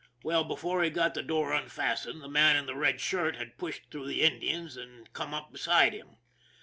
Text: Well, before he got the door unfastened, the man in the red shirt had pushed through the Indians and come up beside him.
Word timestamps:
Well, 0.23 0.43
before 0.43 0.81
he 0.81 0.89
got 0.89 1.13
the 1.13 1.21
door 1.21 1.53
unfastened, 1.53 2.23
the 2.23 2.27
man 2.27 2.55
in 2.55 2.65
the 2.65 2.73
red 2.75 2.99
shirt 2.99 3.35
had 3.35 3.59
pushed 3.59 3.91
through 3.91 4.07
the 4.07 4.23
Indians 4.23 4.75
and 4.75 5.13
come 5.13 5.31
up 5.31 5.51
beside 5.51 5.93
him. 5.93 6.17